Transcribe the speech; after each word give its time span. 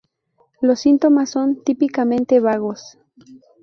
Los 0.61 0.79
síntomas 0.79 1.29
son 1.29 1.61
típicamente 1.63 2.39
vagos. 2.39 2.97